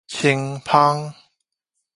[0.07, 1.13] 清芳